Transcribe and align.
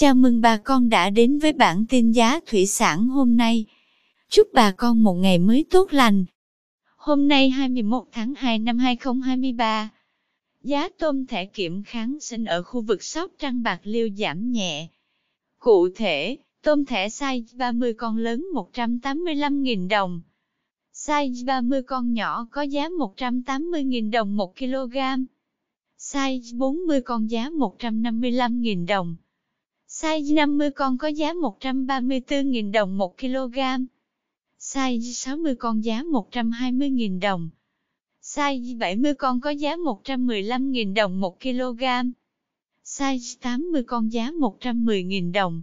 Chào 0.00 0.14
mừng 0.14 0.40
bà 0.40 0.56
con 0.56 0.88
đã 0.88 1.10
đến 1.10 1.38
với 1.38 1.52
bản 1.52 1.84
tin 1.88 2.12
giá 2.12 2.40
thủy 2.46 2.66
sản 2.66 3.08
hôm 3.08 3.36
nay. 3.36 3.64
Chúc 4.28 4.48
bà 4.52 4.70
con 4.70 5.02
một 5.02 5.14
ngày 5.14 5.38
mới 5.38 5.64
tốt 5.70 5.92
lành. 5.92 6.24
Hôm 6.96 7.28
nay 7.28 7.50
21 7.50 8.04
tháng 8.12 8.34
2 8.34 8.58
năm 8.58 8.78
2023, 8.78 9.90
giá 10.62 10.88
tôm 10.98 11.26
thẻ 11.26 11.44
kiểm 11.44 11.82
kháng 11.82 12.20
sinh 12.20 12.44
ở 12.44 12.62
khu 12.62 12.80
vực 12.80 13.02
Sóc 13.02 13.30
Trăng 13.38 13.62
Bạc 13.62 13.80
Liêu 13.82 14.08
giảm 14.18 14.52
nhẹ. 14.52 14.88
Cụ 15.58 15.88
thể, 15.96 16.36
tôm 16.62 16.84
thẻ 16.84 17.08
size 17.08 17.58
30 17.58 17.92
con 17.92 18.16
lớn 18.16 18.46
185.000 18.54 19.88
đồng. 19.88 20.20
Size 20.94 21.46
30 21.46 21.82
con 21.82 22.12
nhỏ 22.12 22.48
có 22.50 22.62
giá 22.62 22.88
180.000 22.88 24.10
đồng 24.10 24.36
1 24.36 24.56
kg. 24.58 24.96
Size 25.98 26.58
40 26.58 27.00
con 27.00 27.30
giá 27.30 27.50
155.000 27.50 28.86
đồng. 28.86 29.16
Size 30.00 30.34
50 30.34 30.70
con 30.70 30.98
có 30.98 31.08
giá 31.08 31.32
134.000 31.32 32.72
đồng 32.72 32.98
1 32.98 33.18
kg. 33.18 33.58
Size 34.58 35.12
60 35.12 35.54
con 35.54 35.84
giá 35.84 36.02
120.000 36.02 37.20
đồng. 37.20 37.50
Size 38.22 38.78
70 38.78 39.14
con 39.14 39.40
có 39.40 39.50
giá 39.50 39.76
115.000 39.76 40.94
đồng 40.94 41.20
1 41.20 41.40
kg. 41.40 41.82
Size 42.84 43.36
80 43.40 43.82
con 43.82 44.12
giá 44.12 44.30
110.000 44.30 45.32
đồng. 45.32 45.62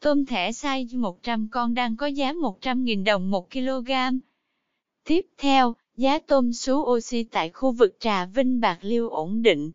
Tôm 0.00 0.26
thẻ 0.26 0.50
size 0.50 1.00
100 1.00 1.48
con 1.48 1.74
đang 1.74 1.96
có 1.96 2.06
giá 2.06 2.32
100.000 2.32 3.04
đồng 3.04 3.30
1 3.30 3.50
kg. 3.50 3.90
Tiếp 5.04 5.26
theo, 5.38 5.74
giá 5.96 6.18
tôm 6.18 6.52
sú 6.52 6.76
oxy 6.76 7.24
tại 7.24 7.50
khu 7.50 7.72
vực 7.72 7.96
Trà 8.00 8.26
Vinh 8.26 8.60
Bạc 8.60 8.78
Liêu 8.80 9.08
ổn 9.08 9.42
định. 9.42 9.72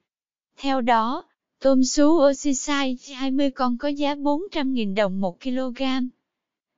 Theo 0.57 0.81
đó, 0.81 1.28
tôm 1.59 1.83
sú 1.83 2.29
oxy 2.29 2.51
size 2.53 3.15
20 3.15 3.51
con 3.51 3.77
có 3.77 3.87
giá 3.87 4.15
400.000 4.15 4.95
đồng 4.95 5.21
1 5.21 5.41
kg. 5.41 5.81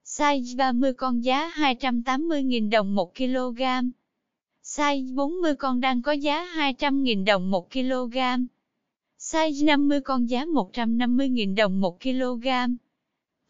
Size 0.05 0.57
30 0.57 0.93
con 0.93 1.24
giá 1.24 1.51
280.000 1.55 2.70
đồng 2.70 2.96
1 2.96 3.15
kg. 3.15 3.62
Size 4.63 5.15
40 5.15 5.55
con 5.55 5.82
đang 5.82 6.02
có 6.02 6.12
giá 6.12 6.46
200.000 6.55 7.26
đồng 7.26 7.52
1 7.52 7.71
kg. 7.71 8.18
Size 9.20 9.65
50 9.65 10.02
con 10.02 10.29
giá 10.29 10.46
150.000 10.46 11.55
đồng 11.55 11.82
1 11.82 12.02
kg. 12.02 12.48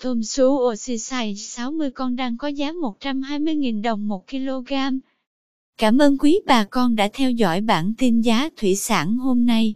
Tôm 0.03 0.23
sú 0.23 0.47
oxy 0.71 0.95
size 0.95 1.35
60 1.35 1.91
con 1.91 2.15
đang 2.15 2.37
có 2.37 2.47
giá 2.47 2.71
120.000 2.71 3.81
đồng 3.81 4.07
1 4.07 4.27
kg. 4.27 4.73
Cảm 5.77 5.97
ơn 5.97 6.17
quý 6.17 6.39
bà 6.45 6.63
con 6.63 6.95
đã 6.95 7.09
theo 7.13 7.31
dõi 7.31 7.61
bản 7.61 7.93
tin 7.97 8.21
giá 8.21 8.49
thủy 8.57 8.75
sản 8.75 9.17
hôm 9.17 9.45
nay. 9.45 9.75